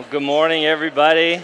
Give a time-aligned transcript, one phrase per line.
[0.00, 1.42] Well, good morning, everybody.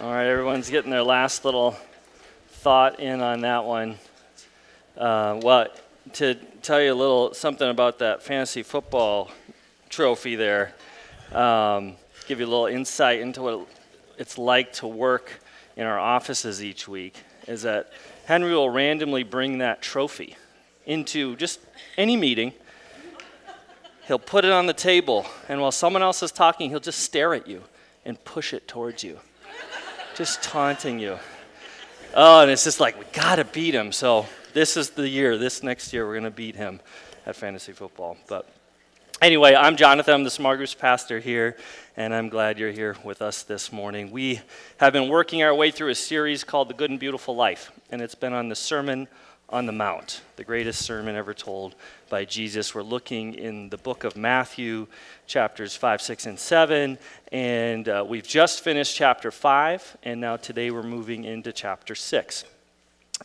[0.00, 1.76] All right, everyone's getting their last little
[2.46, 3.98] thought in on that one.
[4.96, 5.66] Uh, well,
[6.12, 9.32] to tell you a little something about that fantasy football
[9.88, 10.74] trophy there,
[11.32, 11.96] um,
[12.28, 13.66] give you a little insight into what
[14.16, 15.40] it's like to work
[15.74, 17.16] in our offices each week,
[17.48, 17.92] is that
[18.26, 20.36] Henry will randomly bring that trophy
[20.86, 21.58] into just
[21.96, 22.52] any meeting
[24.08, 27.34] He'll put it on the table, and while someone else is talking, he'll just stare
[27.34, 27.62] at you
[28.06, 29.18] and push it towards you,
[30.14, 31.18] just taunting you.
[32.14, 33.92] Oh, and it's just like, we gotta beat him.
[33.92, 36.80] So this is the year, this next year, we're gonna beat him
[37.26, 38.16] at fantasy football.
[38.28, 38.48] But
[39.20, 41.58] anyway, I'm Jonathan, I'm the Small Groups pastor here,
[41.94, 44.10] and I'm glad you're here with us this morning.
[44.10, 44.40] We
[44.78, 48.00] have been working our way through a series called The Good and Beautiful Life, and
[48.00, 49.06] it's been on the Sermon
[49.50, 51.74] on the Mount, the greatest sermon ever told
[52.10, 52.74] by Jesus.
[52.74, 54.86] We're looking in the book of Matthew,
[55.26, 56.98] chapters 5, 6, and 7.
[57.32, 62.44] And uh, we've just finished chapter 5, and now today we're moving into chapter 6.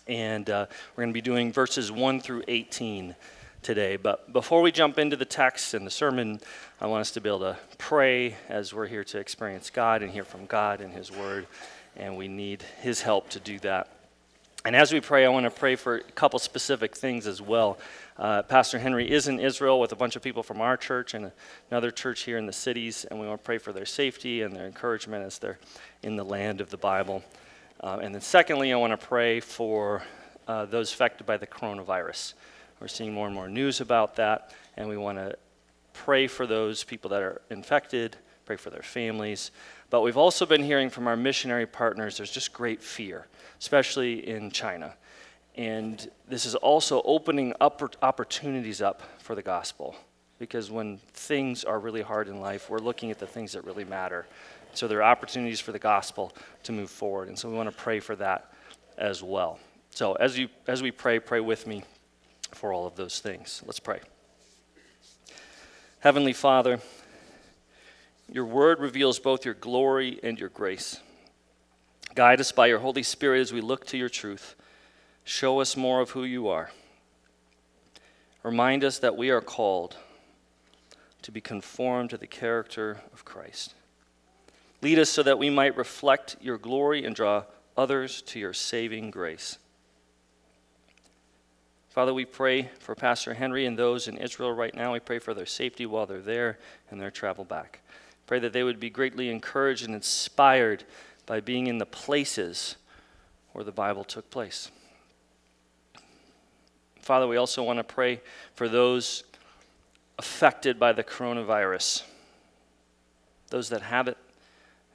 [0.07, 3.15] And uh, we're going to be doing verses 1 through 18
[3.61, 3.97] today.
[3.97, 6.39] But before we jump into the text and the sermon,
[6.79, 10.09] I want us to be able to pray as we're here to experience God and
[10.09, 11.47] hear from God and His Word.
[11.97, 13.89] And we need His help to do that.
[14.65, 17.77] And as we pray, I want to pray for a couple specific things as well.
[18.17, 21.33] Uh, Pastor Henry is in Israel with a bunch of people from our church and
[21.69, 24.55] another church here in the cities, and we want to pray for their safety and
[24.55, 25.59] their encouragement as they're
[26.01, 27.21] in the land of the Bible.
[27.81, 30.01] Uh, and then, secondly, I want to pray for
[30.47, 32.33] uh, those affected by the coronavirus.
[32.79, 35.35] We're seeing more and more news about that, and we want to
[35.91, 39.51] pray for those people that are infected, pray for their families.
[39.89, 43.27] But we've also been hearing from our missionary partners there's just great fear
[43.63, 44.93] especially in China.
[45.55, 49.95] And this is also opening up opportunities up for the gospel.
[50.37, 53.85] Because when things are really hard in life, we're looking at the things that really
[53.85, 54.25] matter.
[54.73, 56.33] So there are opportunities for the gospel
[56.63, 57.29] to move forward.
[57.29, 58.51] And so we want to pray for that
[58.97, 59.59] as well.
[59.91, 61.85] So as, you, as we pray, pray with me
[62.51, 63.63] for all of those things.
[63.65, 64.01] Let's pray.
[66.01, 66.81] Heavenly Father,
[68.33, 70.99] your word reveals both your glory and your grace.
[72.15, 74.55] Guide us by your Holy Spirit as we look to your truth.
[75.23, 76.71] Show us more of who you are.
[78.41, 79.97] Remind us that we are called
[81.21, 83.75] to be conformed to the character of Christ.
[84.81, 87.43] Lead us so that we might reflect your glory and draw
[87.77, 89.59] others to your saving grace.
[91.89, 94.93] Father, we pray for Pastor Henry and those in Israel right now.
[94.93, 96.57] We pray for their safety while they're there
[96.89, 97.82] and their travel back.
[98.27, 100.83] Pray that they would be greatly encouraged and inspired
[101.25, 102.77] by being in the places
[103.51, 104.71] where the Bible took place.
[107.01, 108.21] Father, we also want to pray
[108.55, 109.23] for those
[110.17, 112.03] affected by the coronavirus,
[113.49, 114.17] those that have it,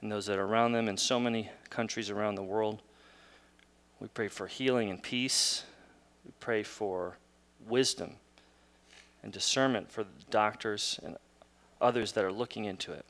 [0.01, 2.81] and those that are around them in so many countries around the world.
[3.99, 5.63] We pray for healing and peace.
[6.25, 7.17] We pray for
[7.67, 8.15] wisdom
[9.21, 11.17] and discernment for the doctors and
[11.81, 13.05] others that are looking into it.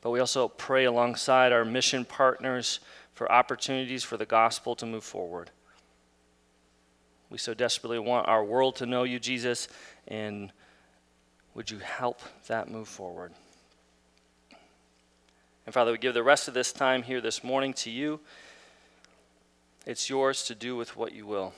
[0.00, 2.80] But we also pray alongside our mission partners
[3.14, 5.50] for opportunities for the gospel to move forward.
[7.30, 9.68] We so desperately want our world to know you, Jesus,
[10.06, 10.52] and
[11.54, 13.32] would you help that move forward?
[15.66, 18.20] And Father, we give the rest of this time here this morning to you.
[19.84, 21.52] It's yours to do with what you will.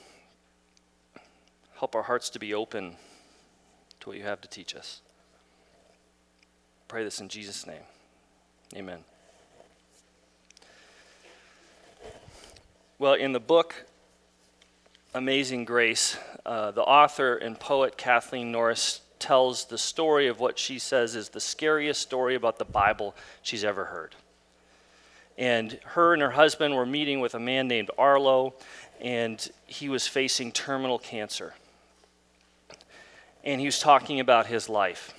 [1.75, 2.95] Help our hearts to be open
[3.99, 5.01] to what you have to teach us.
[6.87, 7.83] Pray this in Jesus' name.
[8.73, 8.99] Amen.
[12.97, 13.85] Well, in the book
[15.13, 20.79] Amazing Grace, uh, the author and poet Kathleen Norris tells the story of what she
[20.79, 24.15] says is the scariest story about the Bible she's ever heard.
[25.37, 28.53] And her and her husband were meeting with a man named Arlo,
[29.01, 31.55] and he was facing terminal cancer.
[33.43, 35.13] And he was talking about his life.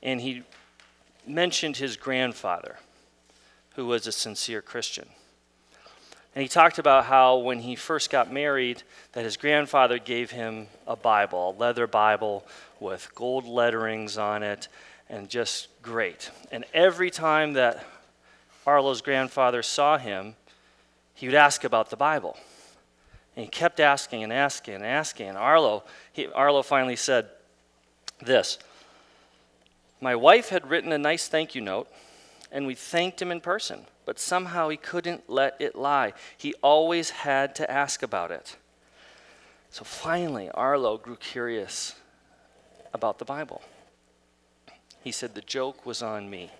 [0.00, 0.44] And he
[1.28, 2.76] mentioned his grandfather,
[3.74, 5.08] who was a sincere Christian.
[6.34, 8.82] And he talked about how when he first got married,
[9.12, 12.46] that his grandfather gave him a Bible, a leather Bible
[12.78, 14.68] with gold letterings on it,
[15.08, 16.30] and just great.
[16.52, 17.82] And every time that
[18.66, 20.34] Arlo's grandfather saw him,
[21.14, 22.36] he would ask about the Bible.
[23.34, 25.28] And he kept asking and asking and asking.
[25.28, 27.28] And Arlo, he, Arlo finally said
[28.20, 28.58] this
[30.00, 31.88] my wife had written a nice thank you note,
[32.52, 36.12] and we thanked him in person, but somehow he couldn't let it lie.
[36.36, 38.56] He always had to ask about it.
[39.70, 41.96] So finally, Arlo grew curious
[42.94, 43.62] about the Bible.
[45.02, 46.50] He said, The joke was on me.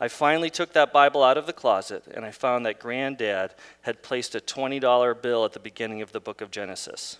[0.00, 4.02] I finally took that Bible out of the closet and I found that Granddad had
[4.02, 7.18] placed a $20 bill at the beginning of the book of Genesis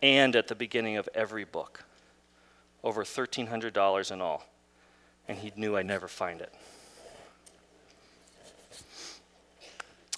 [0.00, 1.82] and at the beginning of every book.
[2.86, 4.46] Over $1,300 in all.
[5.26, 6.54] And he knew I'd never find it.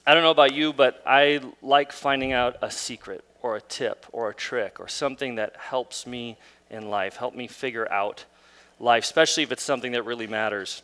[0.06, 4.04] I don't know about you, but I like finding out a secret or a tip
[4.12, 6.36] or a trick or something that helps me
[6.68, 8.26] in life, help me figure out
[8.78, 10.82] life, especially if it's something that really matters.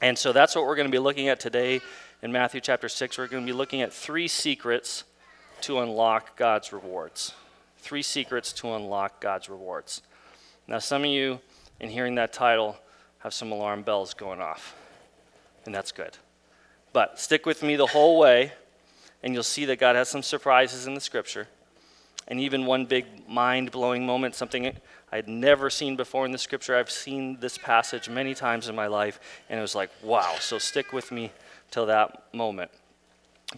[0.00, 1.80] And so that's what we're going to be looking at today
[2.22, 3.18] in Matthew chapter 6.
[3.18, 5.02] We're going to be looking at three secrets
[5.62, 7.34] to unlock God's rewards.
[7.78, 10.02] Three secrets to unlock God's rewards.
[10.70, 11.40] Now, some of you,
[11.80, 12.76] in hearing that title,
[13.18, 14.76] have some alarm bells going off,
[15.66, 16.16] and that's good.
[16.92, 18.52] But stick with me the whole way,
[19.24, 21.48] and you'll see that God has some surprises in the scripture.
[22.28, 24.66] And even one big mind blowing moment, something
[25.10, 26.76] I had never seen before in the scripture.
[26.76, 29.18] I've seen this passage many times in my life,
[29.48, 30.36] and it was like, wow.
[30.38, 31.32] So stick with me
[31.72, 32.70] till that moment.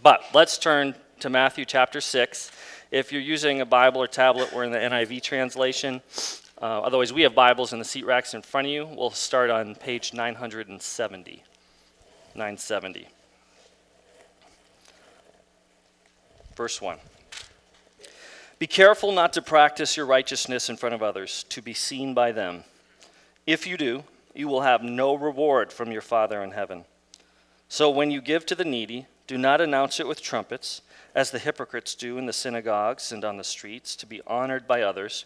[0.01, 2.51] But let's turn to Matthew chapter 6.
[2.89, 6.01] If you're using a Bible or tablet, we're in the NIV translation.
[6.63, 8.85] Uh, otherwise, we have Bibles in the seat racks in front of you.
[8.85, 11.43] We'll start on page 970.
[12.35, 13.07] 970.
[16.55, 16.99] Verse 1.
[18.59, 22.31] Be careful not to practice your righteousness in front of others, to be seen by
[22.31, 22.63] them.
[23.45, 26.85] If you do, you will have no reward from your Father in heaven.
[27.67, 30.81] So when you give to the needy, do not announce it with trumpets,
[31.13, 34.81] as the hypocrites do in the synagogues and on the streets, to be honored by
[34.81, 35.25] others.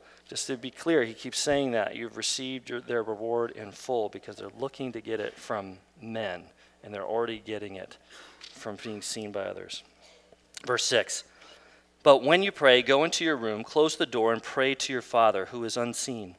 [0.31, 1.97] Just to be clear, he keeps saying that.
[1.97, 6.43] You've received your, their reward in full because they're looking to get it from men,
[6.85, 7.97] and they're already getting it
[8.53, 9.83] from being seen by others.
[10.65, 11.25] Verse 6
[12.01, 15.01] but when you pray, go into your room, close the door, and pray to your
[15.01, 16.35] Father who is unseen.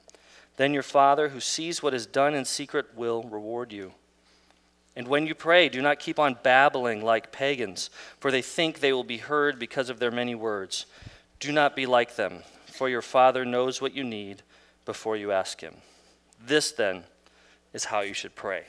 [0.56, 3.92] Then your Father who sees what is done in secret will reward you.
[4.96, 8.94] And when you pray, do not keep on babbling like pagans, for they think they
[8.94, 10.86] will be heard because of their many words.
[11.40, 12.42] Do not be like them,
[12.82, 14.42] for your Father knows what you need
[14.84, 15.72] before you ask Him.
[16.44, 17.04] This, then,
[17.72, 18.64] is how you should pray.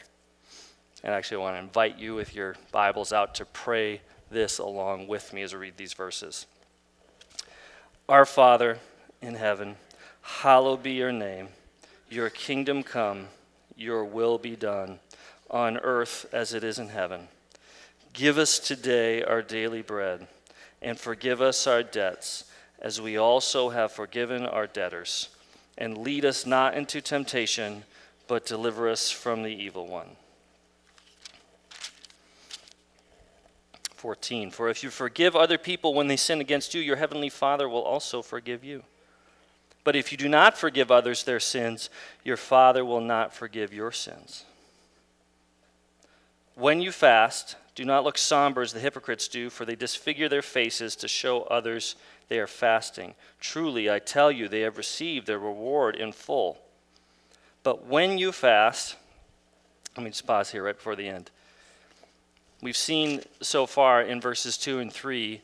[1.04, 5.08] And actually, I want to invite you, with your Bibles out, to pray this along
[5.08, 6.46] with me as I read these verses.
[8.08, 8.78] Our Father
[9.20, 9.78] in heaven,
[10.22, 11.48] hallowed be your name.
[12.08, 13.30] Your kingdom come,
[13.76, 15.00] your will be done,
[15.50, 17.30] on earth as it is in heaven.
[18.14, 20.28] Give us today our daily bread,
[20.84, 22.44] and forgive us our debts,
[22.84, 25.30] as we also have forgiven our debtors.
[25.78, 27.84] And lead us not into temptation,
[28.28, 30.10] but deliver us from the evil one.
[33.96, 34.52] 14.
[34.52, 37.82] For if you forgive other people when they sin against you, your heavenly Father will
[37.82, 38.84] also forgive you.
[39.86, 41.90] But if you do not forgive others their sins,
[42.24, 44.44] your Father will not forgive your sins.
[46.56, 50.42] When you fast, do not look somber as the hypocrites do, for they disfigure their
[50.42, 51.96] faces to show others
[52.30, 53.16] they are fasting.
[53.40, 56.60] Truly, I tell you, they have received their reward in full.
[57.64, 58.96] But when you fast,
[59.96, 61.30] let me just pause here right before the end.
[62.62, 65.42] We've seen so far in verses 2 and 3,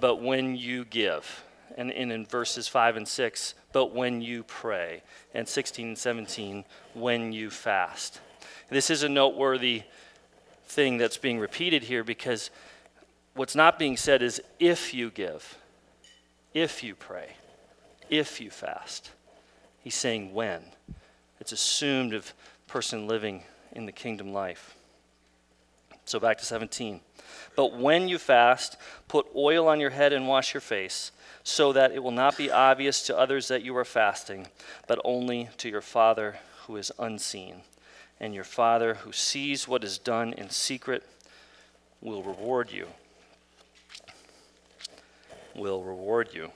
[0.00, 1.44] but when you give.
[1.76, 5.02] And, and in verses 5 and 6, but when you pray.
[5.34, 8.20] And 16 and 17, when you fast.
[8.70, 9.84] This is a noteworthy
[10.66, 12.50] thing that's being repeated here because
[13.34, 15.56] what's not being said is if you give,
[16.54, 17.36] if you pray,
[18.08, 19.10] if you fast.
[19.80, 20.62] He's saying when.
[21.40, 22.34] It's assumed of
[22.66, 24.74] person living in the kingdom life.
[26.04, 27.00] So back to 17.
[27.54, 28.76] But when you fast,
[29.08, 31.12] put oil on your head and wash your face,
[31.42, 34.46] so that it will not be obvious to others that you are fasting,
[34.86, 36.36] but only to your Father
[36.66, 37.62] who is unseen.
[38.20, 41.04] And your Father who sees what is done in secret
[42.00, 42.88] will reward you.
[45.58, 46.50] Will reward you.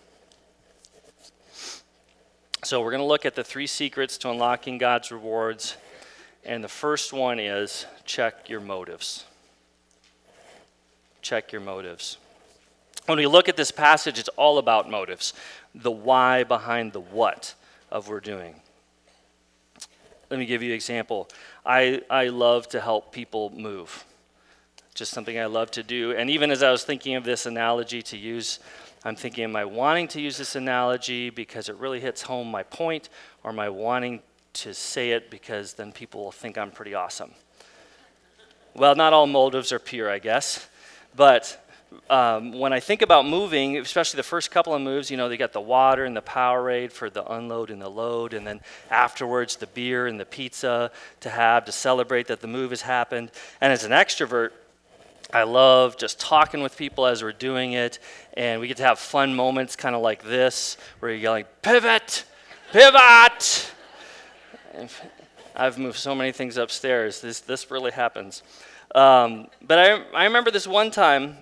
[2.64, 5.76] So, we're going to look at the three secrets to unlocking God's rewards.
[6.44, 9.25] And the first one is check your motives
[11.23, 12.18] check your motives.
[13.06, 15.32] When we look at this passage, it's all about motives
[15.75, 17.54] the why behind the what
[17.90, 18.56] of we're doing.
[20.28, 21.28] let me give you an example.
[21.64, 24.04] I, I love to help people move.
[24.94, 26.12] Just something I love to do.
[26.12, 28.59] And even as I was thinking of this analogy to use,
[29.04, 32.62] I'm thinking, am I wanting to use this analogy because it really hits home my
[32.62, 33.09] point,
[33.42, 34.21] or am I wanting
[34.54, 37.32] to say it because then people will think I'm pretty awesome?
[38.75, 40.68] Well, not all motives are pure, I guess.
[41.16, 41.59] But
[42.09, 45.37] um, when I think about moving, especially the first couple of moves, you know, they
[45.37, 49.56] got the water and the Powerade for the unload and the load, and then afterwards
[49.56, 50.90] the beer and the pizza
[51.21, 53.30] to have to celebrate that the move has happened.
[53.61, 54.50] And as an extrovert,
[55.33, 57.99] I love just talking with people as we're doing it,
[58.35, 62.25] and we get to have fun moments, kind of like this, where you're yelling, "Pivot,
[62.73, 63.73] pivot!"
[65.57, 67.21] I've moved so many things upstairs.
[67.21, 68.43] This this really happens.
[68.95, 71.39] Um, but I I remember this one time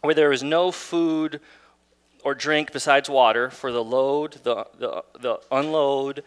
[0.00, 1.40] where there was no food
[2.24, 6.22] or drink besides water for the load, the, the, the unload,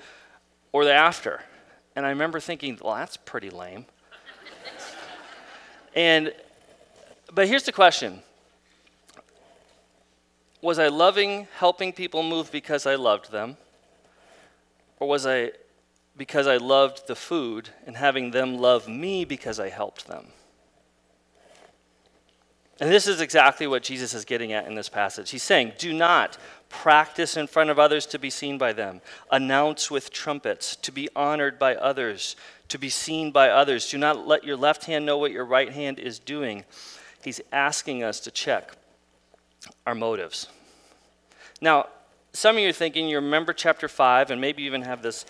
[0.71, 1.41] or the after.
[1.95, 3.85] And I remember thinking, well, that's pretty lame.
[5.95, 6.33] and,
[7.35, 8.23] but here's the question
[10.61, 13.57] Was I loving helping people move because I loved them?
[14.99, 15.51] Or was I
[16.17, 20.27] because I loved the food and having them love me because I helped them?
[22.79, 25.29] And this is exactly what Jesus is getting at in this passage.
[25.29, 26.37] He's saying, Do not
[26.67, 29.01] practice in front of others to be seen by them,
[29.31, 32.35] announce with trumpets, to be honored by others,
[32.67, 33.89] to be seen by others.
[33.89, 36.65] Do not let your left hand know what your right hand is doing.
[37.25, 38.73] He's asking us to check
[39.87, 40.47] our motives.
[41.59, 41.87] Now,
[42.33, 45.25] some of you are thinking, you remember chapter 5, and maybe even have this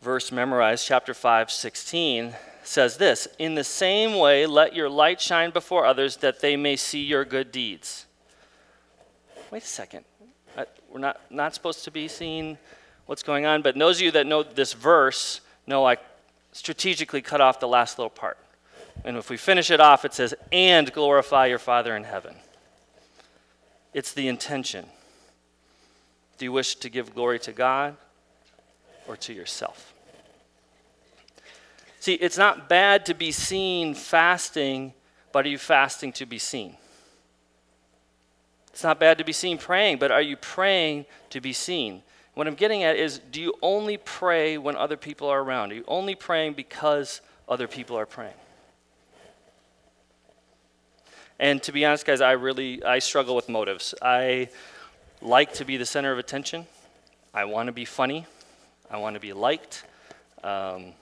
[0.00, 5.50] verse memorized, chapter 5, 16 says this In the same way, let your light shine
[5.50, 8.06] before others that they may see your good deeds.
[9.50, 10.06] Wait a second.
[10.90, 12.56] We're not, not supposed to be seeing
[13.04, 15.98] what's going on, but those of you that know this verse know I
[16.52, 18.38] strategically cut off the last little part.
[19.04, 22.34] And if we finish it off, it says, and glorify your Father in heaven.
[23.94, 24.86] It's the intention.
[26.38, 27.96] Do you wish to give glory to God
[29.08, 29.94] or to yourself?
[31.98, 34.94] See, it's not bad to be seen fasting,
[35.32, 36.76] but are you fasting to be seen?
[38.72, 42.02] It's not bad to be seen praying, but are you praying to be seen?
[42.34, 45.72] What I'm getting at is do you only pray when other people are around?
[45.72, 48.32] Are you only praying because other people are praying?
[51.40, 53.94] And to be honest, guys, I really I struggle with motives.
[54.02, 54.50] I
[55.22, 56.66] like to be the center of attention.
[57.32, 58.26] I want to be funny.
[58.90, 59.84] I want to be liked.
[60.44, 60.92] Um,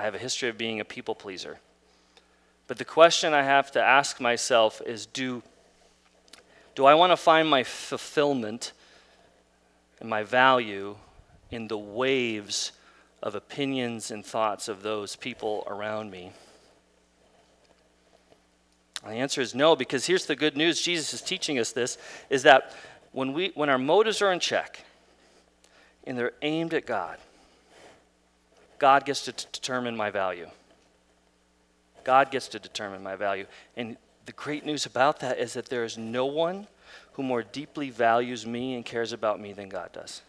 [0.00, 1.60] I have a history of being a people pleaser.
[2.66, 5.44] But the question I have to ask myself is do,
[6.74, 8.72] do I want to find my fulfillment
[10.00, 10.96] and my value
[11.52, 12.72] in the waves
[13.22, 16.32] of opinions and thoughts of those people around me?
[19.04, 21.98] And the answer is no, because here's the good news Jesus is teaching us this
[22.30, 22.74] is that
[23.12, 24.84] when, we, when our motives are in check
[26.04, 27.18] and they're aimed at God,
[28.78, 30.48] God gets to t- determine my value.
[32.04, 33.46] God gets to determine my value.
[33.76, 36.66] And the great news about that is that there is no one
[37.12, 40.22] who more deeply values me and cares about me than God does.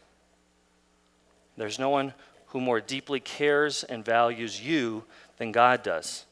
[1.57, 2.13] There's no one
[2.47, 5.03] who more deeply cares and values you
[5.37, 6.25] than God does.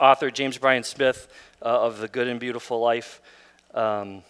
[0.00, 1.28] Author James Bryan Smith
[1.62, 3.20] uh, of The Good and Beautiful Life,
[3.74, 4.22] um,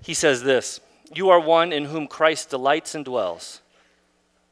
[0.00, 0.80] he says this
[1.14, 3.60] you are one in whom Christ delights and dwells.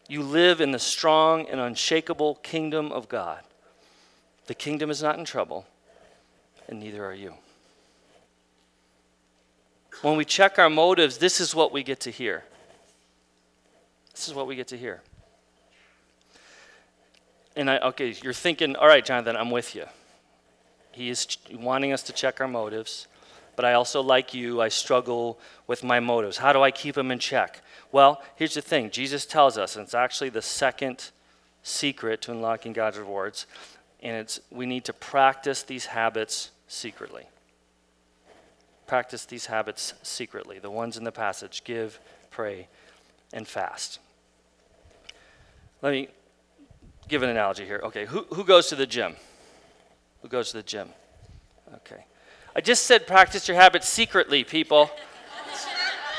[0.08, 3.40] You live in the strong and unshakable kingdom of God.
[4.46, 5.66] The kingdom is not in trouble,
[6.68, 7.34] and neither are you.
[10.02, 12.44] When we check our motives, this is what we get to hear.
[14.12, 15.00] This is what we get to hear.
[17.54, 19.84] And I, okay, you're thinking, all right, Jonathan, I'm with you.
[20.92, 23.06] He is wanting us to check our motives
[23.54, 26.38] but I also, like you, I struggle with my motives.
[26.38, 27.60] How do I keep them in check?
[27.90, 31.10] Well, here's the thing Jesus tells us, and it's actually the second
[31.62, 33.46] secret to unlocking God's rewards,
[34.02, 37.24] and it's we need to practice these habits secretly.
[38.86, 42.68] Practice these habits secretly, the ones in the passage give, pray,
[43.32, 43.98] and fast.
[45.82, 46.08] Let me
[47.08, 47.80] give an analogy here.
[47.84, 49.16] Okay, who, who goes to the gym?
[50.22, 50.88] Who goes to the gym?
[51.74, 52.04] Okay.
[52.54, 54.90] I just said practice your habits secretly, people.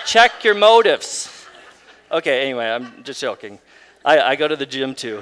[0.06, 1.48] Check your motives.
[2.12, 3.60] Okay, anyway, I'm just joking.
[4.04, 5.22] I, I go to the gym too,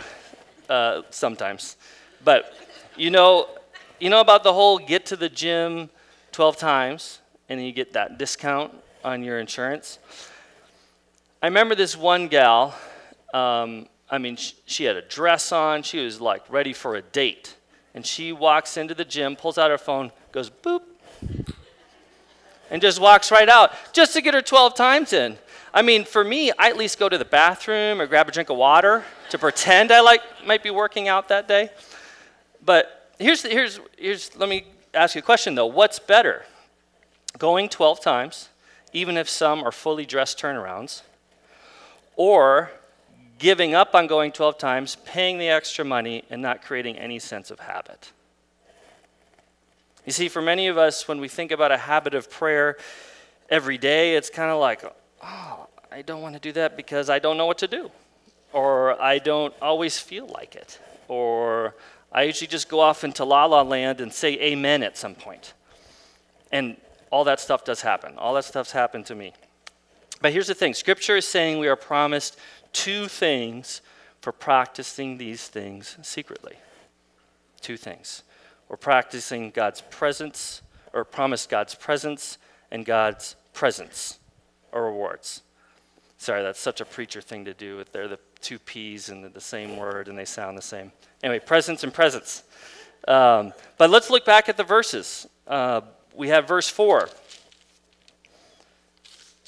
[0.70, 1.78] uh, sometimes.
[2.24, 2.54] But
[2.98, 3.48] you know,
[4.00, 5.90] you know about the whole get to the gym
[6.32, 10.00] 12 times and you get that discount on your insurance?
[11.42, 12.76] I remember this one gal.
[13.34, 15.84] Um, I mean, she, had a dress on.
[15.84, 17.56] She was like ready for a date.
[17.96, 20.82] And she walks into the gym, pulls out her phone, goes boop,
[22.70, 25.38] and just walks right out just to get her 12 times in.
[25.74, 28.50] I mean, for me, I at least go to the bathroom or grab a drink
[28.50, 31.70] of water to pretend I like might be working out that day.
[32.64, 35.68] But here's, here's, here's let me ask you a question though.
[35.68, 36.46] What's better?
[37.38, 38.50] Going 12 times,
[38.92, 41.02] even if some are fully dressed turnarounds,
[42.18, 42.72] or
[43.42, 47.50] giving up on going 12 times, paying the extra money, and not creating any sense
[47.50, 48.12] of habit?
[50.06, 52.78] You see, for many of us, when we think about a habit of prayer
[53.50, 54.84] every day, it's kind of like,
[55.24, 57.90] oh, I don't want to do that because I don't know what to do.
[58.54, 60.80] Or I don't always feel like it.
[61.08, 61.76] Or
[62.12, 65.54] I usually just go off into la la land and say amen at some point.
[66.52, 66.78] And
[67.10, 68.18] all that stuff does happen.
[68.18, 69.34] All that stuff's happened to me.
[70.22, 72.38] But here's the thing Scripture is saying we are promised
[72.74, 73.82] two things
[74.22, 76.56] for practicing these things secretly.
[77.60, 78.24] Two things.
[78.70, 80.62] We're practicing God's presence,
[80.94, 82.38] or promise God's presence
[82.72, 84.20] and God's presence
[84.72, 85.42] or rewards.
[86.18, 87.84] Sorry, that's such a preacher thing to do.
[87.92, 90.92] They're the two P's and the same word and they sound the same.
[91.24, 92.44] Anyway, presence and presence.
[93.08, 95.28] Um, but let's look back at the verses.
[95.48, 95.82] Uh,
[96.14, 97.10] we have verse 4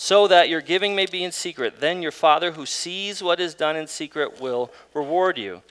[0.04, 1.80] so that your giving may be in secret.
[1.80, 5.62] Then your Father who sees what is done in secret will reward you.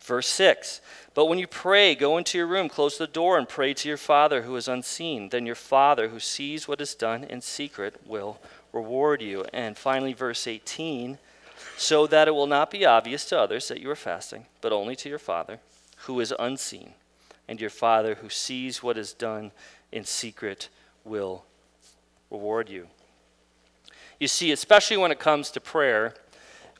[0.00, 0.80] Verse 6
[1.12, 3.98] But when you pray, go into your room, close the door, and pray to your
[3.98, 5.28] Father who is unseen.
[5.28, 8.40] Then your Father who sees what is done in secret will
[8.72, 9.44] reward you.
[9.52, 11.18] And finally, verse 18
[11.76, 14.96] So that it will not be obvious to others that you are fasting, but only
[14.96, 15.58] to your Father
[16.06, 16.94] who is unseen.
[17.46, 19.52] And your Father who sees what is done
[19.92, 20.70] in secret
[21.04, 21.44] will
[22.30, 22.88] reward you.
[24.22, 26.14] You see, especially when it comes to prayer,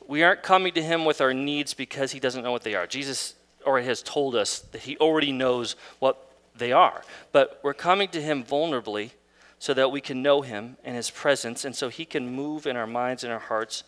[0.07, 2.87] we aren't coming to Him with our needs because He doesn't know what they are.
[2.87, 7.03] Jesus already has told us that He already knows what they are.
[7.33, 9.11] But we're coming to Him vulnerably
[9.59, 12.77] so that we can know Him and His presence, and so He can move in
[12.77, 13.83] our minds and our hearts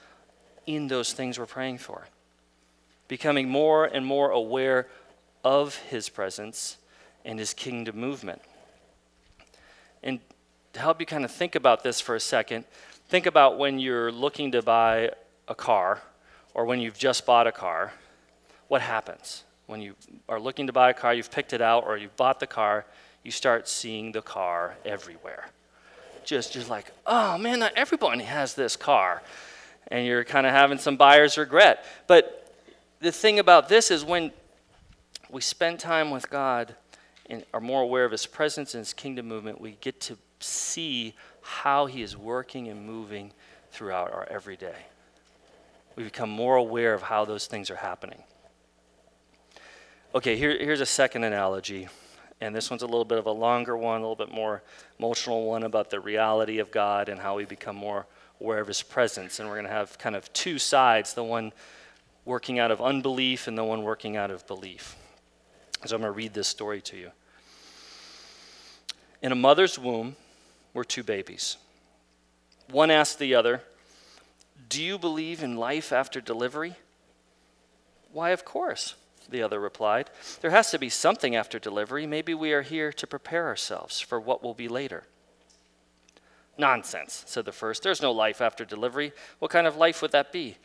[0.68, 2.10] in those things we're praying for.
[3.08, 4.90] Becoming more and more aware
[5.46, 6.76] of His presence
[7.24, 8.42] and His kingdom movement.
[10.04, 10.20] And
[10.74, 12.66] to help you kind of think about this for a second,
[13.08, 15.12] Think about when you're looking to buy
[15.48, 16.02] a car
[16.56, 17.94] or when you've just bought a car.
[18.68, 19.44] What happens?
[19.68, 19.96] When you
[20.28, 22.86] are looking to buy a car, you've picked it out or you've bought the car,
[23.24, 25.50] you start seeing the car everywhere.
[26.24, 29.22] Just, just like, oh man, not everybody has this car.
[29.90, 31.86] And you're kind of having some buyer's regret.
[32.08, 32.56] But
[33.02, 34.32] the thing about this is when
[35.30, 36.76] we spend time with God
[37.28, 41.14] and are more aware of His presence and His kingdom movement, we get to see
[41.46, 43.32] how He is working and moving
[43.72, 44.88] throughout our everyday.
[45.96, 48.24] We become more aware of how those things are happening.
[50.16, 51.88] Okay, here, here's a second analogy.
[52.42, 54.64] And this one's a little bit of a longer one, a little bit more
[54.98, 58.08] emotional one about the reality of God and how we become more
[58.42, 59.40] aware of His presence.
[59.40, 61.54] And we're going to have kind of two sides the one
[62.26, 64.96] working out of unbelief and the one working out of belief.
[65.86, 67.12] So I'm going to read this story to you.
[69.22, 70.16] In a mother's womb,
[70.76, 71.58] were two babies.
[72.70, 73.64] One asked the other,
[74.70, 76.76] Do you believe in life after delivery?
[78.12, 78.94] Why, of course,
[79.30, 80.10] the other replied.
[80.42, 82.06] There has to be something after delivery.
[82.06, 85.04] Maybe we are here to prepare ourselves for what will be later.
[86.58, 87.84] Nonsense, said the first.
[87.84, 89.14] There's no life after delivery.
[89.40, 90.58] What kind of life would that be?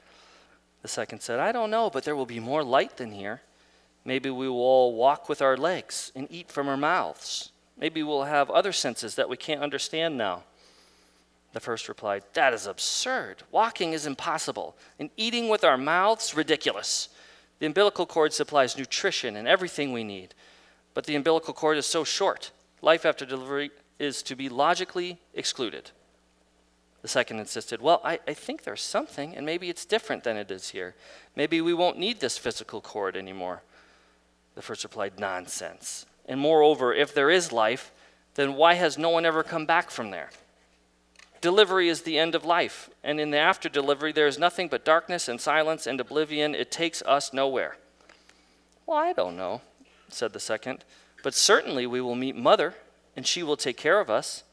[0.82, 3.42] The second said, I don't know, but there will be more light than here.
[4.04, 7.50] Maybe we will all walk with our legs and eat from our mouths.
[7.80, 10.44] Maybe we'll have other senses that we can't understand now.
[11.54, 13.42] The first replied, That is absurd.
[13.50, 17.08] Walking is impossible, and eating with our mouths, ridiculous.
[17.58, 20.34] The umbilical cord supplies nutrition and everything we need,
[20.94, 22.52] but the umbilical cord is so short.
[22.82, 25.90] Life after delivery is to be logically excluded.
[27.02, 30.50] The second insisted, Well, I, I think there's something, and maybe it's different than it
[30.50, 30.94] is here.
[31.34, 33.62] Maybe we won't need this physical cord anymore.
[34.54, 36.04] The first replied, Nonsense.
[36.30, 37.90] And moreover, if there is life,
[38.36, 40.30] then why has no one ever come back from there?
[41.40, 44.84] Delivery is the end of life, and in the after delivery, there is nothing but
[44.84, 46.54] darkness and silence and oblivion.
[46.54, 47.78] It takes us nowhere.
[48.86, 49.60] Well, I don't know,
[50.08, 50.84] said the second,
[51.24, 52.74] but certainly we will meet Mother,
[53.16, 54.44] and she will take care of us.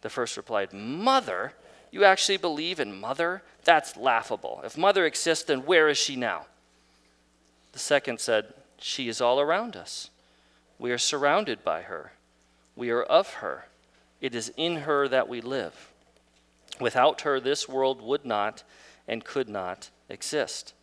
[0.00, 1.52] The first replied, Mother?
[1.92, 3.44] You actually believe in Mother?
[3.62, 4.62] That's laughable.
[4.64, 6.46] If Mother exists, then where is she now?
[7.70, 10.10] The second said, She is all around us.
[10.78, 12.12] We are surrounded by her.
[12.76, 13.66] We are of her.
[14.20, 15.92] It is in her that we live.
[16.80, 18.64] Without her, this world would not
[19.06, 20.74] and could not exist.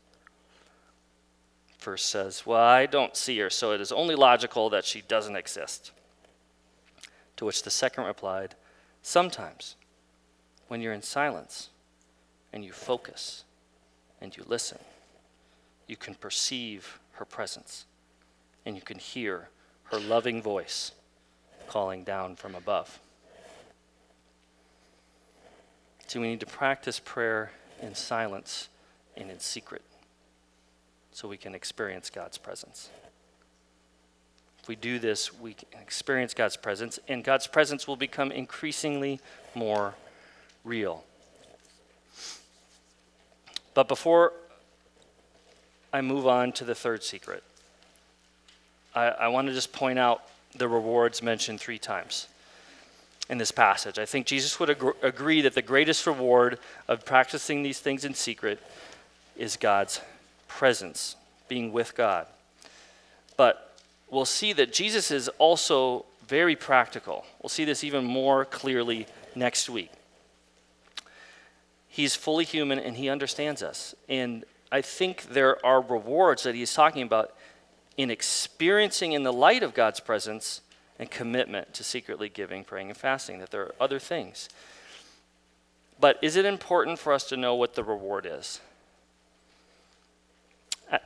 [1.77, 5.36] First says, Well, I don't see her, so it is only logical that she doesn't
[5.36, 5.91] exist.
[7.38, 8.56] To which the second replied,
[9.01, 9.75] Sometimes,
[10.67, 11.69] when you're in silence
[12.54, 13.43] and you focus
[14.21, 14.77] and you listen,
[15.88, 17.86] you can perceive her presence
[18.65, 19.49] and you can hear
[19.91, 20.91] her loving voice
[21.67, 22.99] calling down from above.
[26.08, 27.51] See, we need to practice prayer
[27.82, 28.69] in silence
[29.15, 29.82] and in secret
[31.12, 32.89] so we can experience God's presence.
[34.62, 39.19] If we do this, we can experience God's presence, and God's presence will become increasingly
[39.56, 39.95] more
[40.63, 41.04] real.
[43.73, 44.34] But before
[45.91, 47.43] I move on to the third secret,
[48.95, 50.23] I, I want to just point out
[50.56, 52.27] the rewards mentioned three times
[53.30, 53.97] in this passage.
[53.97, 58.13] I think Jesus would ag- agree that the greatest reward of practicing these things in
[58.13, 58.60] secret
[59.38, 60.01] is God's
[60.47, 61.15] presence,
[61.47, 62.27] being with God.
[63.38, 63.73] But
[64.10, 67.25] we'll see that Jesus is also very practical.
[67.41, 69.91] We'll see this even more clearly next week.
[71.88, 73.95] He's fully human and he understands us.
[74.08, 77.34] And I think there are rewards that he's talking about
[77.97, 80.62] in experiencing in the light of God's presence
[80.97, 84.49] and commitment to secretly giving, praying, and fasting, that there are other things.
[85.99, 88.60] But is it important for us to know what the reward is?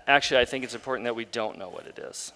[0.08, 2.32] Actually, I think it's important that we don't know what it is.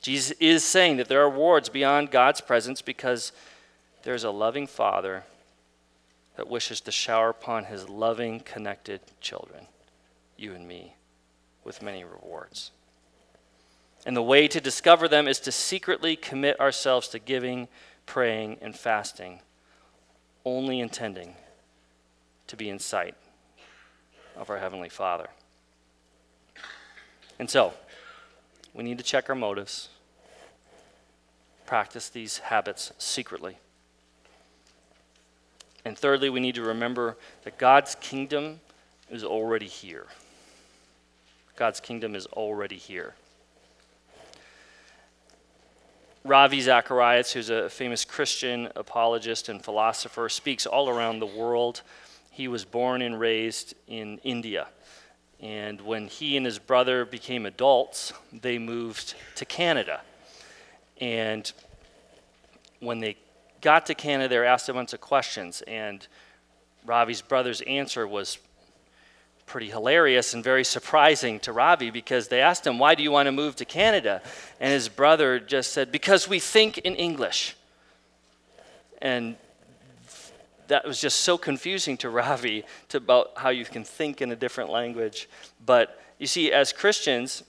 [0.00, 3.32] Jesus is saying that there are rewards beyond God's presence because
[4.02, 5.24] there's a loving Father
[6.36, 9.66] that wishes to shower upon his loving, connected children,
[10.36, 10.94] you and me,
[11.64, 12.70] with many rewards.
[14.06, 17.68] And the way to discover them is to secretly commit ourselves to giving,
[18.06, 19.40] praying, and fasting,
[20.44, 21.34] only intending
[22.48, 23.14] to be in sight
[24.36, 25.28] of our Heavenly Father.
[27.38, 27.72] And so,
[28.74, 29.88] we need to check our motives,
[31.64, 33.56] practice these habits secretly.
[35.84, 38.60] And thirdly, we need to remember that God's kingdom
[39.10, 40.06] is already here.
[41.56, 43.14] God's kingdom is already here.
[46.26, 51.82] Ravi Zacharias, who's a famous Christian apologist and philosopher, speaks all around the world.
[52.30, 54.68] He was born and raised in India.
[55.38, 60.00] And when he and his brother became adults, they moved to Canada.
[60.98, 61.52] And
[62.80, 63.18] when they
[63.60, 65.62] got to Canada, they were asked a bunch of questions.
[65.66, 66.06] And
[66.86, 68.38] Ravi's brother's answer was
[69.46, 73.26] pretty hilarious and very surprising to Ravi because they asked him, Why do you want
[73.26, 74.22] to move to Canada?
[74.60, 77.56] And his brother just said, Because we think in English.
[79.02, 79.36] And
[80.68, 84.36] that was just so confusing to Ravi to about how you can think in a
[84.36, 85.28] different language.
[85.64, 87.42] But you see, as Christians,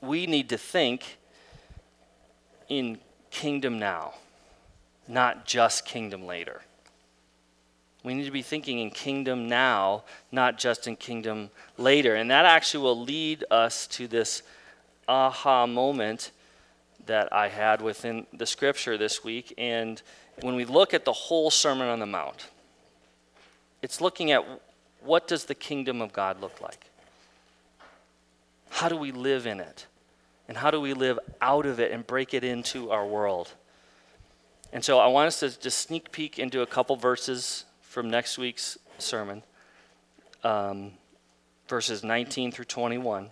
[0.00, 1.18] we need to think
[2.68, 2.98] in
[3.30, 4.14] kingdom now,
[5.08, 6.62] not just kingdom later.
[8.04, 12.14] We need to be thinking in kingdom now, not just in kingdom later.
[12.14, 14.42] And that actually will lead us to this
[15.08, 16.30] aha moment
[17.06, 19.54] that I had within the scripture this week.
[19.56, 20.00] And
[20.42, 22.48] when we look at the whole Sermon on the Mount,
[23.80, 24.44] it's looking at
[25.02, 26.86] what does the kingdom of God look like?
[28.68, 29.86] How do we live in it?
[30.46, 33.52] And how do we live out of it and break it into our world?
[34.74, 37.64] And so I want us to just sneak peek into a couple verses
[37.94, 39.40] from next week's sermon,
[40.42, 40.90] um,
[41.68, 43.30] verses 19 through 21,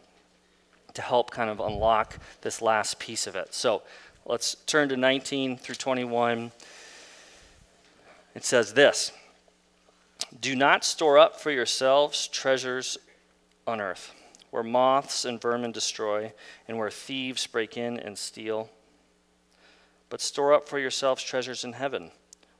[0.94, 3.52] to help kind of unlock this last piece of it.
[3.52, 3.82] So
[4.24, 6.52] let's turn to 19 through 21.
[8.36, 9.10] It says this
[10.40, 12.96] Do not store up for yourselves treasures
[13.66, 14.14] on earth,
[14.52, 16.32] where moths and vermin destroy,
[16.68, 18.70] and where thieves break in and steal.
[20.08, 22.12] But store up for yourselves treasures in heaven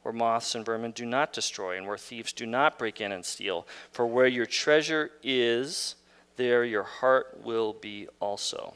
[0.03, 3.25] where moths and vermin do not destroy, and where thieves do not break in and
[3.25, 3.67] steal.
[3.91, 5.95] For where your treasure is,
[6.37, 8.75] there your heart will be also.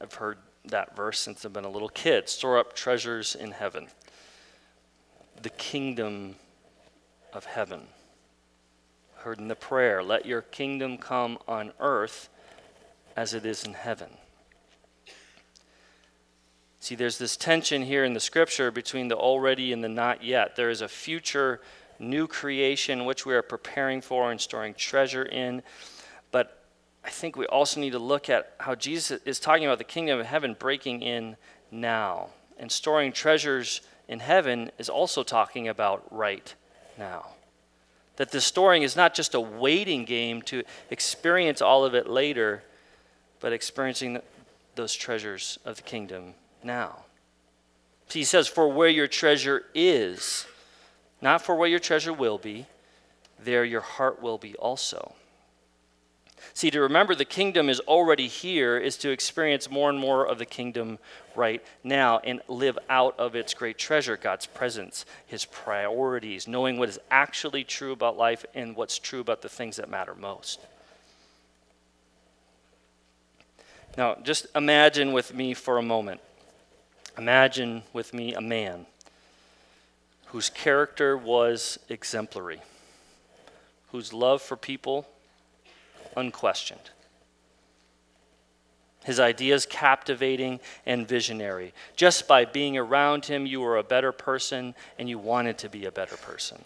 [0.00, 3.88] I've heard that verse since I've been a little kid store up treasures in heaven.
[5.42, 6.36] The kingdom
[7.32, 7.82] of heaven.
[9.16, 12.28] Heard in the prayer, let your kingdom come on earth
[13.16, 14.10] as it is in heaven.
[16.84, 20.54] See, there's this tension here in the scripture between the already and the not yet.
[20.54, 21.62] There is a future
[21.98, 25.62] new creation which we are preparing for and storing treasure in.
[26.30, 26.62] But
[27.02, 30.20] I think we also need to look at how Jesus is talking about the kingdom
[30.20, 31.36] of heaven breaking in
[31.70, 32.28] now.
[32.58, 36.54] And storing treasures in heaven is also talking about right
[36.98, 37.28] now.
[38.16, 42.62] That the storing is not just a waiting game to experience all of it later,
[43.40, 44.20] but experiencing
[44.74, 47.04] those treasures of the kingdom now.
[48.10, 50.46] He says, For where your treasure is,
[51.20, 52.66] not for where your treasure will be,
[53.42, 55.14] there your heart will be also.
[56.52, 60.38] See, to remember the kingdom is already here is to experience more and more of
[60.38, 60.98] the kingdom
[61.34, 66.88] right now and live out of its great treasure, God's presence, His priorities, knowing what
[66.88, 70.60] is actually true about life and what's true about the things that matter most.
[73.96, 76.20] Now, just imagine with me for a moment.
[77.16, 78.86] Imagine with me a man
[80.26, 82.60] whose character was exemplary,
[83.92, 85.06] whose love for people
[86.16, 86.90] unquestioned.
[89.04, 91.74] His ideas captivating and visionary.
[91.94, 95.84] Just by being around him, you were a better person and you wanted to be
[95.84, 96.64] a better person.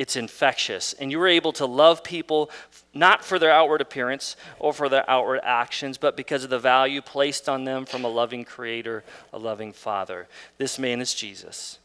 [0.00, 0.94] It's infectious.
[0.94, 2.50] And you were able to love people
[2.94, 7.02] not for their outward appearance or for their outward actions, but because of the value
[7.02, 10.26] placed on them from a loving Creator, a loving Father.
[10.56, 11.78] This man is Jesus,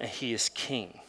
[0.00, 1.00] and he is King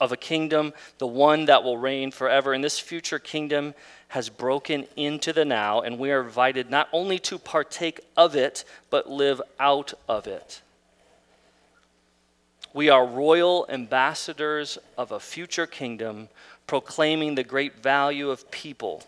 [0.00, 2.52] of a kingdom, the one that will reign forever.
[2.52, 3.74] And this future kingdom
[4.08, 8.64] has broken into the now, and we are invited not only to partake of it,
[8.88, 10.62] but live out of it.
[12.76, 16.28] We are royal ambassadors of a future kingdom,
[16.66, 19.02] proclaiming the great value of people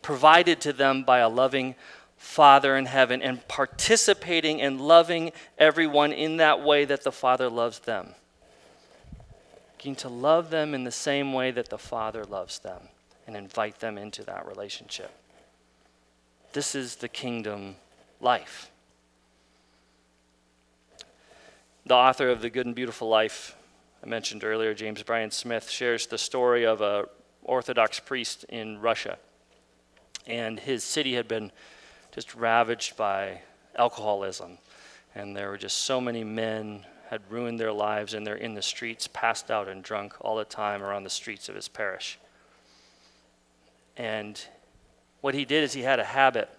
[0.00, 1.74] provided to them by a loving
[2.16, 7.80] Father in heaven and participating and loving everyone in that way that the Father loves
[7.80, 8.14] them
[9.96, 12.80] to love them in the same way that the Father loves them
[13.26, 15.10] and invite them into that relationship.
[16.54, 17.76] This is the kingdom
[18.18, 18.69] life.
[21.90, 23.56] The author of The Good and Beautiful Life,
[24.00, 27.08] I mentioned earlier, James Bryan Smith, shares the story of a
[27.42, 29.18] Orthodox priest in Russia.
[30.24, 31.50] And his city had been
[32.14, 33.40] just ravaged by
[33.74, 34.58] alcoholism.
[35.16, 38.62] And there were just so many men had ruined their lives and they're in the
[38.62, 42.20] streets, passed out and drunk all the time around the streets of his parish.
[43.96, 44.40] And
[45.22, 46.50] what he did is he had a habit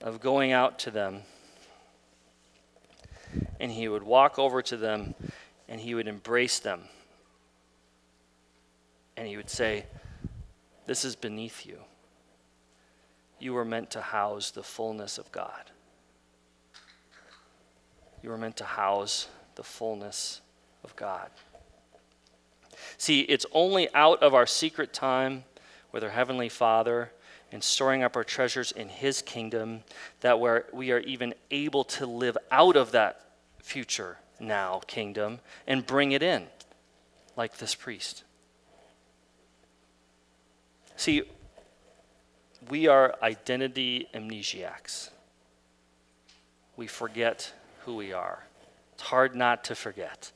[0.00, 1.22] of going out to them
[3.62, 5.14] and he would walk over to them
[5.68, 6.82] and he would embrace them.
[9.16, 9.86] And he would say,
[10.86, 11.78] This is beneath you.
[13.38, 15.70] You were meant to house the fullness of God.
[18.20, 20.40] You were meant to house the fullness
[20.82, 21.30] of God.
[22.98, 25.44] See, it's only out of our secret time
[25.92, 27.12] with our Heavenly Father
[27.52, 29.84] and storing up our treasures in His kingdom
[30.20, 33.21] that we're, we are even able to live out of that
[33.62, 36.46] future now kingdom and bring it in,
[37.36, 38.24] like this priest.
[40.96, 41.22] See,
[42.68, 45.10] we are identity amnesiacs.
[46.76, 47.52] We forget
[47.84, 48.44] who we are.
[48.94, 50.32] It's hard not to forget.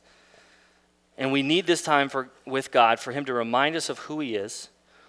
[1.18, 4.20] And we need this time for, with God for Him to remind us of who
[4.20, 4.68] He is,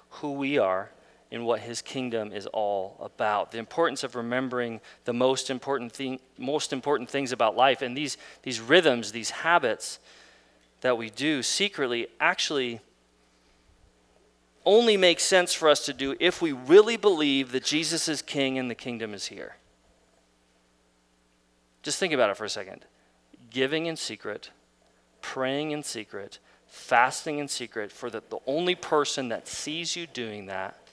[0.10, 0.92] who we are,
[1.32, 3.52] and what His kingdom is all about.
[3.52, 7.82] The importance of remembering the most important, thing, most important things about life.
[7.82, 10.00] And these, these rhythms, these habits
[10.82, 12.80] that we do secretly actually
[14.66, 18.58] only make sense for us to do if we really believe that Jesus is King
[18.58, 19.56] and the kingdom is here.
[21.84, 22.86] Just think about it for a second.
[23.50, 24.52] Giving in secret,
[25.22, 30.48] praying in secret, fasting in secret, for that the only person that sees you doing
[30.48, 30.87] that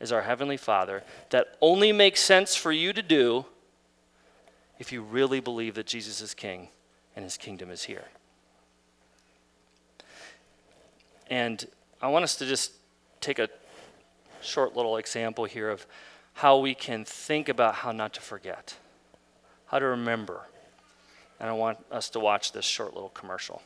[0.00, 3.46] is our Heavenly Father, that only makes sense for you to do
[4.78, 6.68] if you really believe that Jesus is King
[7.14, 8.04] and His kingdom is here.
[11.28, 11.66] And
[12.00, 12.72] I want us to just
[13.20, 13.48] take a
[14.42, 15.86] short little example here of
[16.34, 18.76] how we can think about how not to forget
[19.66, 20.42] how to remember.
[21.38, 23.62] And I want us to watch this short little commercial.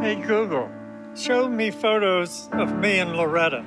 [0.00, 0.70] Hey Google,
[1.14, 3.62] show me photos of me and Loretta.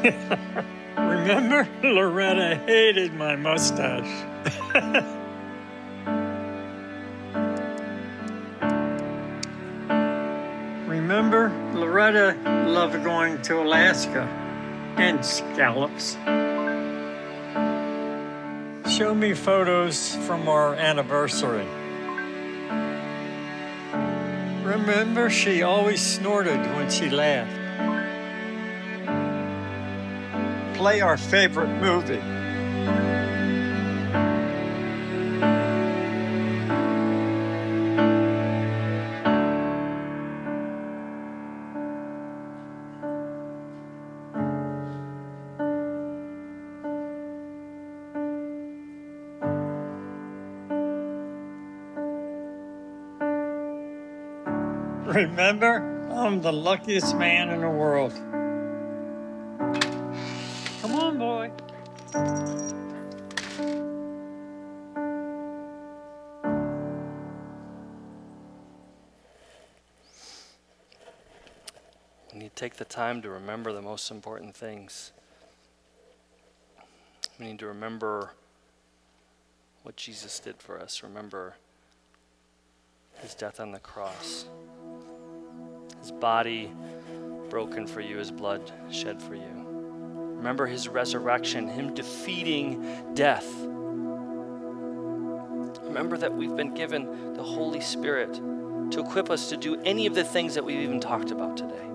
[0.96, 1.68] Remember?
[1.82, 4.08] Loretta hated my mustache.
[10.88, 11.52] Remember?
[11.74, 12.34] Loretta
[12.66, 14.22] loved going to Alaska
[14.96, 16.16] and scallops
[19.00, 21.64] show me photos from our anniversary.
[24.62, 27.50] Remember, she always snorted when she laughed.
[30.76, 32.39] Play our favorite movie.
[55.40, 55.80] Remember,
[56.12, 58.12] I'm the luckiest man in the world.
[60.82, 61.50] Come on, boy.
[72.30, 75.10] We need to take the time to remember the most important things.
[77.38, 78.34] We need to remember
[79.84, 81.02] what Jesus did for us.
[81.02, 81.54] Remember
[83.22, 84.44] his death on the cross,
[86.00, 86.72] his body
[87.48, 89.60] broken for you, his blood shed for you.
[90.40, 93.46] Remember his resurrection, him defeating death.
[95.82, 98.34] Remember that we've been given the Holy Spirit
[98.90, 101.86] to equip us to do any of the things that we've even talked about today.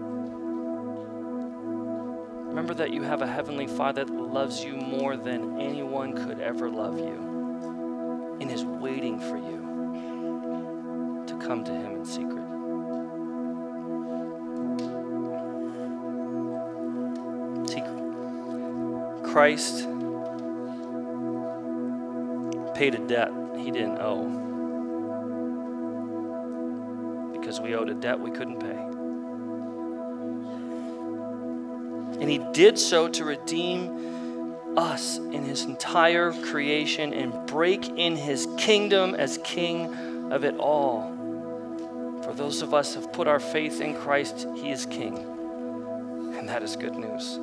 [2.55, 6.69] Remember that you have a Heavenly Father that loves you more than anyone could ever
[6.69, 12.44] love you and is waiting for you to come to Him in secret.
[19.35, 19.83] Christ
[22.73, 24.23] paid a debt He didn't owe
[27.33, 28.77] because we owed a debt we couldn't pay.
[32.21, 38.47] And he did so to redeem us in his entire creation and break in his
[38.57, 41.11] kingdom as king of it all.
[42.23, 45.17] For those of us who have put our faith in Christ, he is king.
[46.37, 47.37] And that is good news.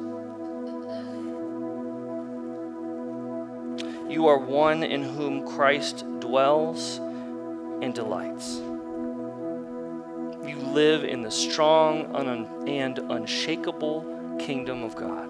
[4.22, 6.98] You are one in whom Christ dwells
[7.82, 8.58] and delights.
[10.46, 12.14] You live in the strong
[12.68, 15.28] and unshakable kingdom of God.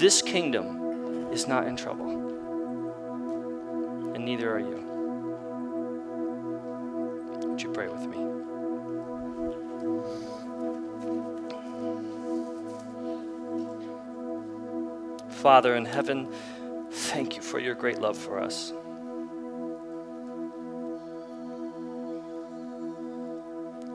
[0.00, 2.10] This kingdom is not in trouble,
[4.16, 4.82] and neither are you.
[7.44, 8.16] Would you pray with me?
[15.30, 16.28] Father in heaven,
[17.16, 18.74] thank you for your great love for us.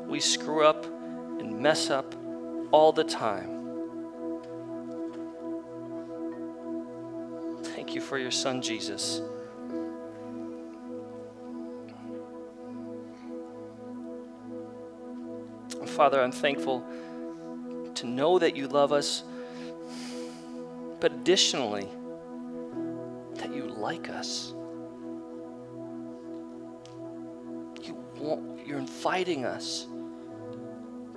[0.08, 0.86] We screw up
[1.40, 2.16] and mess up
[2.72, 3.50] all the time.
[7.76, 9.22] Thank you for your son, Jesus.
[15.86, 16.84] Father, I'm thankful
[17.94, 19.24] to know that you love us,
[21.00, 21.88] but additionally,
[23.82, 24.54] like us.
[27.82, 29.88] You want, you're inviting us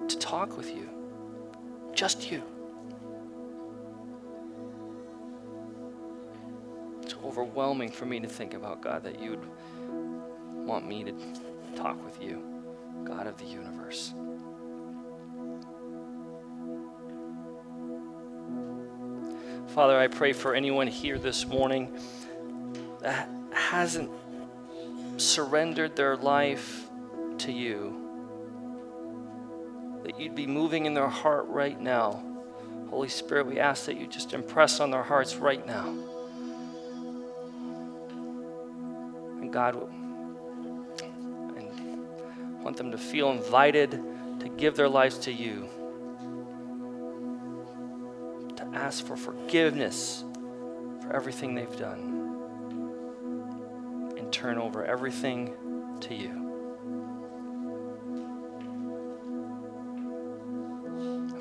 [0.08, 0.88] to talk with you.
[1.92, 2.42] Just you.
[7.02, 9.44] It's overwhelming for me to think about, God, that you'd
[9.78, 11.12] want me to
[11.76, 12.42] talk with you,
[13.04, 14.14] God of the universe.
[19.74, 21.98] Father, I pray for anyone here this morning
[23.04, 24.10] that hasn't
[25.18, 26.88] surrendered their life
[27.38, 28.00] to you
[30.04, 32.22] that you'd be moving in their heart right now.
[32.90, 35.86] Holy Spirit, we ask that you just impress on their hearts right now.
[39.40, 39.76] And God,
[41.56, 43.92] and want them to feel invited
[44.40, 45.68] to give their lives to you,
[48.56, 50.24] to ask for forgiveness
[51.00, 52.23] for everything they've done,
[54.44, 55.54] turn over everything
[56.00, 56.28] to you.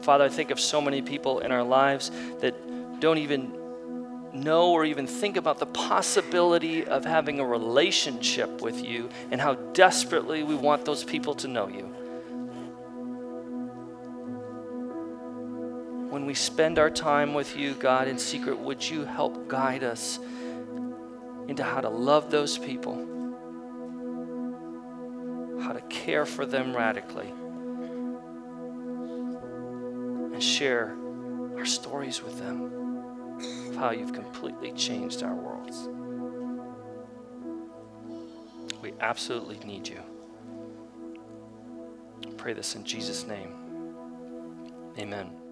[0.03, 2.55] Father, I think of so many people in our lives that
[3.01, 3.59] don't even
[4.33, 9.55] know or even think about the possibility of having a relationship with you and how
[9.73, 11.83] desperately we want those people to know you.
[16.09, 20.19] When we spend our time with you, God, in secret, would you help guide us
[21.47, 22.95] into how to love those people,
[25.61, 27.31] how to care for them radically?
[30.33, 30.95] and share
[31.57, 35.87] our stories with them of how you've completely changed our worlds.
[38.81, 39.99] We absolutely need you.
[42.37, 43.53] pray this in Jesus' name.
[44.97, 45.42] Amen.